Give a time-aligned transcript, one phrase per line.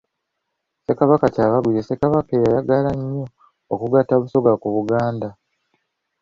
[0.79, 3.25] Ssekabaka Kyabaggu ye Ssekabaka eyayagala ennyo
[3.73, 5.29] okugatta Busoga ku Buganda.